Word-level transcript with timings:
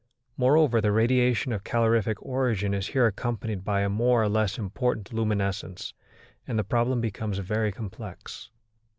Moreover, 0.35 0.81
the 0.81 0.91
radiation 0.91 1.53
of 1.53 1.63
calorific 1.63 2.17
origin 2.23 2.73
is 2.73 2.87
here 2.87 3.05
accompanied 3.05 3.63
by 3.63 3.81
a 3.81 3.87
more 3.89 4.23
or 4.23 4.29
less 4.29 4.57
important 4.57 5.13
luminescence, 5.13 5.93
and 6.47 6.57
the 6.57 6.63
problem 6.63 7.01
becomes 7.01 7.37
very 7.37 7.71
complex. 7.71 8.49